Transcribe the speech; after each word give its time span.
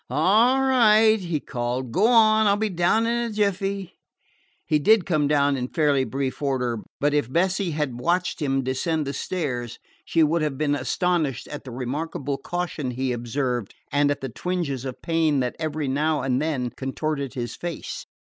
"All 0.09 0.61
right," 0.63 1.19
he 1.19 1.39
called. 1.39 1.91
"Go 1.91 2.07
on. 2.07 2.47
I 2.47 2.53
'll 2.53 2.57
be 2.57 2.69
down 2.69 3.05
in 3.05 3.29
a 3.29 3.31
jiffy." 3.31 3.99
He 4.65 4.79
did 4.79 5.05
come 5.05 5.27
down 5.27 5.55
in 5.55 5.67
fairly 5.67 6.05
brief 6.05 6.41
order; 6.41 6.79
but 6.99 7.13
if 7.13 7.31
Bessie 7.31 7.69
had 7.69 7.99
watched 7.99 8.41
him 8.41 8.63
descend 8.63 9.05
the 9.05 9.13
stairs 9.13 9.77
she 10.03 10.23
would 10.23 10.41
have 10.41 10.57
been 10.57 10.73
astounded 10.73 11.43
at 11.51 11.65
the 11.65 11.71
remarkable 11.71 12.39
caution 12.39 12.89
he 12.89 13.11
observed 13.11 13.75
and 13.91 14.09
at 14.09 14.21
the 14.21 14.29
twinges 14.29 14.85
of 14.85 15.03
pain 15.03 15.39
that 15.41 15.55
every 15.59 15.87
now 15.87 16.23
and 16.23 16.41
then 16.41 16.71
contorted 16.75 17.35
his 17.35 17.55
face. 17.55 18.07